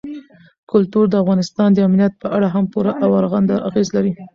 [0.71, 4.11] کلتور د افغانستان د امنیت په اړه هم پوره او رغنده اغېز لري.